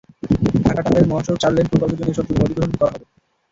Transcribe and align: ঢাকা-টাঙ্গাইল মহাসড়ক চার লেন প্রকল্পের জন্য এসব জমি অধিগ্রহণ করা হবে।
ঢাকা-টাঙ্গাইল 0.63 1.05
মহাসড়ক 1.09 1.37
চার 1.39 1.51
লেন 1.53 1.67
প্রকল্পের 1.71 1.97
জন্য 1.99 2.11
এসব 2.11 2.25
জমি 2.27 2.43
অধিগ্রহণ 2.43 2.71
করা 2.73 2.91
হবে। 2.93 3.05